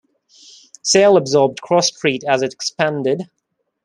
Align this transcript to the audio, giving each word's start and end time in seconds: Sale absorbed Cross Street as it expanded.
Sale 0.81 1.15
absorbed 1.15 1.61
Cross 1.61 1.89
Street 1.89 2.23
as 2.27 2.41
it 2.41 2.53
expanded. 2.53 3.29